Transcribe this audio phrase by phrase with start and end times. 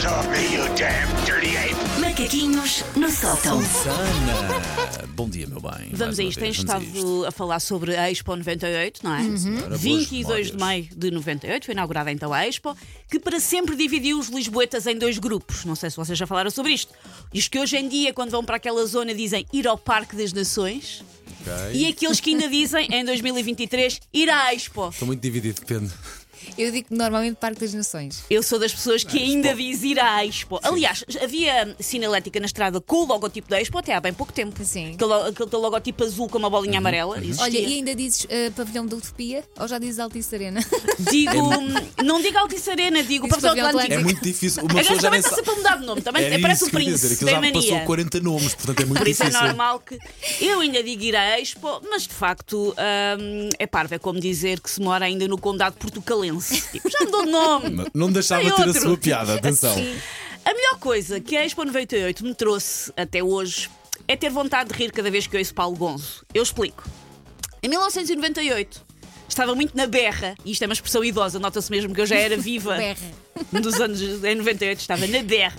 [0.00, 1.74] paws off me, you damn dirty ape!
[2.00, 3.62] Macaquinhos no sótão.
[3.62, 5.06] Sana!
[5.14, 5.90] Bom dia, meu bem.
[5.92, 6.40] Vamos a uma isto.
[6.40, 6.96] vez, Tens vamos a isto.
[6.96, 9.36] estado a falar sobre a Expo 98, não é?
[9.36, 10.52] Senhora, boas 22 de memórias.
[10.52, 12.76] maio de 98 foi inaugurada então a Expo,
[13.10, 15.64] que para sempre dividiu os lisboetas em dois grupos.
[15.64, 16.92] Não sei se vocês já falaram sobre isto.
[17.32, 20.32] Diz que hoje em dia, quando vão para aquela zona, dizem ir ao Parque das
[20.32, 21.04] Nações.
[21.40, 21.52] Ok.
[21.74, 24.88] E aqueles que ainda dizem, em 2023, ir à Expo.
[24.88, 25.92] Estou muito dividido, depende.
[26.58, 28.24] Eu digo normalmente Parque das Nações.
[28.30, 30.58] Eu sou das pessoas que ainda diz ir à Expo.
[30.62, 34.62] Aliás, havia sinalética na estrada com o logotipo da Expo até há bem pouco tempo.
[34.64, 34.94] Sim.
[34.94, 37.18] Aquele, aquele teu logotipo azul com uma bolinha amarela.
[37.18, 37.44] existia.
[37.44, 40.60] Olha, e ainda dizes eh, Pavilhão da Utopia ou já dizes Altice Arena?
[41.10, 41.32] Digo,
[42.04, 43.94] não digo Altice Arena, digo Diz Pavilhão Pavilhão Atlântico.
[43.94, 44.62] É muito difícil.
[44.62, 45.46] Uma Agora pessoa já também nem está sabe.
[45.46, 47.08] sempre a mudar de nome, também Era parece isso o que eu ia príncipe.
[47.08, 47.86] dizer, aquilo tem já passou mania.
[47.86, 49.46] 40 nomes, portanto é muito Por isso é difícil.
[49.46, 49.98] normal que
[50.40, 52.74] eu ainda digo ir à Expo, mas de facto
[53.18, 53.94] hum, é parvo.
[53.94, 56.29] É como dizer que se mora ainda no Condado Portucalense.
[56.38, 57.70] Tipo, já mudou de nome.
[57.70, 59.74] Não- Não deixava Tem ter a sua piada, atenção.
[60.44, 63.68] A melhor coisa que a Expo 98 me trouxe até hoje
[64.08, 66.24] é ter vontade de rir cada vez que ouço Paulo Gonzo.
[66.32, 66.82] Eu explico.
[67.62, 68.82] Em 1998
[69.28, 72.16] estava muito na berra, e isto é uma expressão idosa, nota-se mesmo que eu já
[72.16, 73.12] era viva Berra.
[73.52, 75.54] dos anos em 98, estava na berra.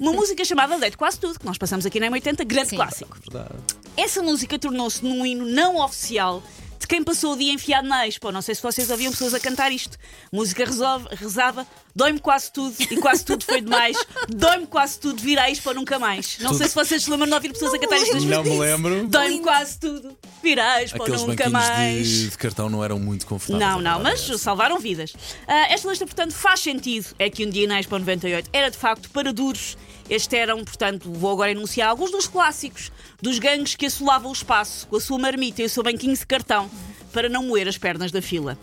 [0.00, 2.76] Uma música chamada Leite Quase Tudo, que nós passamos aqui na M80, grande Sim.
[2.76, 3.16] clássico.
[3.30, 3.54] Verdade.
[3.96, 6.42] Essa música tornou-se num hino não oficial
[6.82, 8.32] de quem passou o dia enfiado na Expo.
[8.32, 9.96] Não sei se vocês ouviam pessoas a cantar isto.
[10.32, 13.96] Música resolve, rezava, dói-me quase tudo e quase tudo foi demais.
[14.28, 16.38] Dói-me quase tudo, vir à Expo nunca mais.
[16.40, 18.20] Não sei se vocês se lembram de ouvir pessoas a cantar isto.
[18.20, 19.06] Não me lembro.
[19.08, 22.08] Dói-me quase tudo, vir à Expo Aqueles nunca banquinhos mais.
[22.08, 23.70] de, de cartão não eram muito confortáveis.
[23.74, 24.38] Não, não, mas é essa.
[24.38, 25.12] salvaram vidas.
[25.46, 27.06] Ah, esta lista, portanto, faz sentido.
[27.18, 29.76] É que um dia na Expo 98 era de facto para duros.
[30.10, 32.90] Estes eram, portanto, vou agora enunciar alguns dos clássicos
[33.20, 36.26] dos gangues que assolavam o espaço com a sua marmita e o seu banquinho de
[36.26, 36.68] cartão
[37.12, 38.58] para não moer as pernas da fila.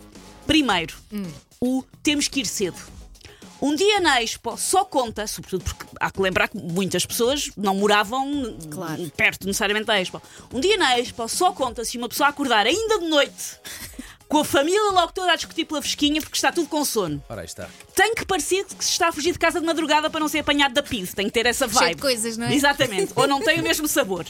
[0.46, 0.96] Primeiro,
[1.62, 2.78] o temos que ir cedo.
[3.62, 7.76] Um dia na Expo só conta, sobretudo porque há que lembrar que muitas pessoas não
[7.76, 9.12] moravam Claro.
[9.18, 10.22] perto necessariamente da Expo.
[10.54, 13.60] Um dia na Expo só conta se uma pessoa acordar ainda de noite
[14.30, 17.22] com a família logo toda a discutir pela fresquinha porque está tudo com sono.
[17.28, 17.68] Ora, aí está.
[17.96, 20.40] Tem que parecer que se está a fugir de casa de madrugada para não ser
[20.40, 21.14] apanhado da PID.
[21.16, 21.96] Tem que ter essa Cheio vibe.
[21.96, 22.54] de coisas, não é?
[22.56, 23.12] Exatamente.
[23.16, 24.26] Ou não tem o mesmo sabor.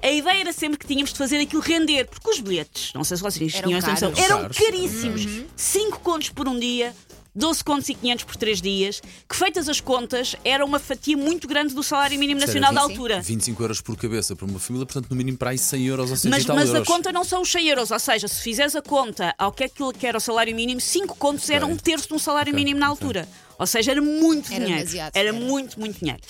[0.00, 3.16] A ideia era sempre que tínhamos de fazer aquilo render, porque os bilhetes, não sei
[3.16, 5.44] se vocês Eram tinham essa noção, eram caríssimos.
[5.56, 6.94] 5 contos por um dia.
[7.34, 11.48] 12 contos e 500 por 3 dias, que feitas as contas, era uma fatia muito
[11.48, 13.20] grande do salário mínimo Sério, nacional da altura.
[13.20, 16.16] 25 euros por cabeça para uma família, portanto, no mínimo para aí 100 euros ou
[16.16, 16.88] 100 Mas, mas a euros.
[16.88, 19.68] conta não são os 100 euros, ou seja, se fizeres a conta ao que é
[19.68, 22.78] que era o salário mínimo, 5 contos era um terço de um salário Ok, mínimo
[22.80, 23.28] na altura.
[23.58, 24.90] Ou seja, era muito Era dinheiro.
[24.96, 25.32] era era.
[25.32, 26.20] muito, muito dinheiro.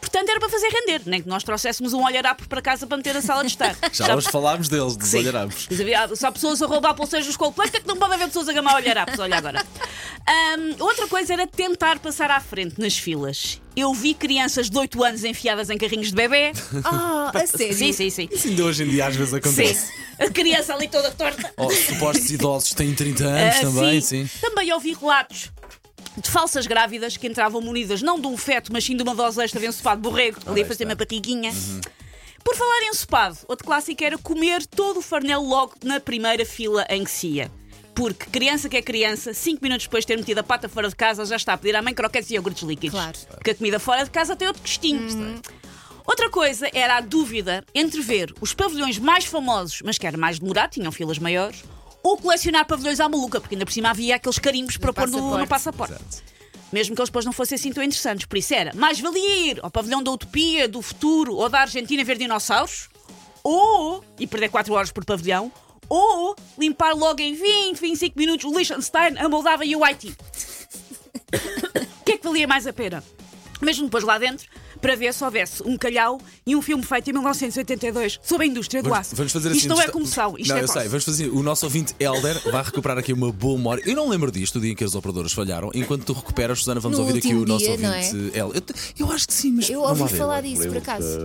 [0.00, 3.14] Portanto, era para fazer render, nem que nós trouxéssemos um olharapo para casa para meter
[3.14, 3.74] na sala de estar.
[3.92, 5.66] Já hoje falámos deles, dos olharapos.
[6.22, 8.76] Há pessoas a roubar pulseiros dos Coldplay, é que não pode haver pessoas a gamar
[8.76, 9.18] olharapos?
[9.18, 9.64] Olha agora.
[10.26, 13.60] Ahm, outra coisa era tentar passar à frente nas filas.
[13.76, 16.52] Eu vi crianças de 8 anos enfiadas em carrinhos de bebê.
[16.84, 17.74] Ah, a sério?
[17.74, 18.28] Sim, sim, sim.
[18.30, 19.36] Isso ainda hoje em dia às vezes Sim.
[19.38, 19.92] acontece.
[20.18, 21.52] A criança ali toda torta.
[21.56, 24.28] Oh, supostos idosos têm 30 anos Ah, também, sim.
[24.40, 25.50] Também ouvi relatos
[26.16, 29.42] de falsas grávidas que entravam munidas não de um feto, mas sim de uma dose
[29.42, 31.52] extra de ensopado de borrego, ali a fazer uma barriguinha.
[32.44, 36.86] Por falar em ensopado, outro clássico era comer todo o farnel logo na primeira fila
[36.90, 37.50] em que se ia.
[37.94, 40.96] Porque criança que é criança, 5 minutos depois de ter metido a pata fora de
[40.96, 42.98] casa, já está a pedir à mãe croquetes e iogurtes líquidos.
[42.98, 43.18] Claro.
[43.36, 45.40] Porque a comida fora de casa tem outro gostinho.
[46.06, 50.38] Outra coisa era a dúvida entre ver os pavilhões mais famosos, mas que era mais
[50.38, 51.64] demorado, tinham filas maiores,
[52.02, 55.38] ou colecionar pavilhões à maluca, porque ainda por cima havia aqueles carimbos para pôr no,
[55.38, 55.94] no passaporte.
[56.70, 58.26] Mesmo que eles depois não fossem assim tão interessantes.
[58.26, 62.04] Por isso era mais valia ir ao pavilhão da Utopia, do futuro ou da Argentina
[62.04, 62.90] ver dinossauros,
[63.42, 65.50] ou, e perder 4 horas por pavilhão,
[65.88, 70.14] ou limpar logo em 20, 25 minutos o Liechtenstein, a Moldávia e o Haiti.
[72.00, 73.02] O que é que valia mais a pena?
[73.62, 74.46] Mesmo depois lá dentro,
[74.78, 78.82] para ver se houvesse um calhau e um filme feito em 1982 sobre a indústria
[78.82, 79.16] do Vamos, aço.
[79.16, 79.58] vamos fazer assim.
[79.58, 81.28] isto não é comoção, isto não, é eu sei, vamos fazer.
[81.30, 83.82] O nosso ouvinte Elder vai recuperar aqui uma boa memória.
[83.86, 85.70] Eu não lembro disto, o dia em que as operadoras falharam.
[85.74, 88.06] Enquanto tu recuperas, Susana, vamos No ouvir aqui o nosso dia, não é?
[88.06, 88.62] ouvinte Elder.
[88.98, 89.70] Eu, eu acho que sim, mas.
[89.70, 91.18] Eu ouvi falar disso, por acaso.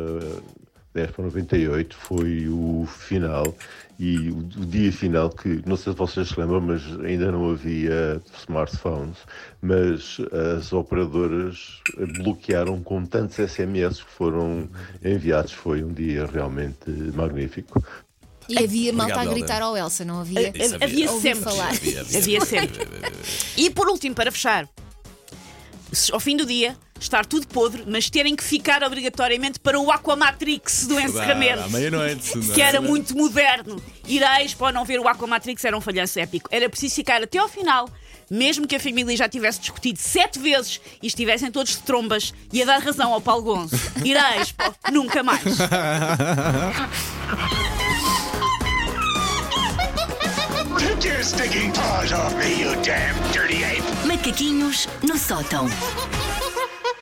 [0.93, 3.55] Da 10 para 98 foi o final
[3.99, 7.51] e o, o dia final que, não sei se vocês se lembram, mas ainda não
[7.51, 9.17] havia smartphones,
[9.61, 10.17] mas
[10.57, 11.81] as operadoras
[12.17, 14.69] bloquearam com tantos SMS que foram
[15.03, 15.51] enviados.
[15.51, 17.83] Foi um dia realmente magnífico.
[18.47, 20.49] E havia malta Obrigado, a gritar ao Elsa, não havia?
[20.55, 20.85] Isso havia.
[20.85, 21.43] Havia sempre.
[21.43, 21.69] falar.
[21.69, 22.87] Havia sempre.
[23.55, 24.67] E por último, para fechar,
[26.11, 30.87] ao fim do dia, estar tudo podre, mas terem que ficar obrigatoriamente para o Aquamatrix
[30.87, 31.63] do encerramento.
[31.63, 32.37] À meia-noite.
[32.37, 32.53] não é?
[32.53, 33.81] Que era muito moderno.
[34.07, 36.49] Ireis, para não ver o Aquamatrix, era um falhanço épico.
[36.51, 37.89] Era preciso ficar até ao final,
[38.29, 42.61] mesmo que a família já tivesse discutido sete vezes e estivessem todos de trombas e
[42.61, 43.75] a dar razão ao Paulo Gonzo.
[44.03, 45.43] Ireis, pô, nunca mais.
[50.77, 53.83] Take your stinking paws off me, you damn dirty ape!
[54.07, 55.67] Macaquinhos no sótão.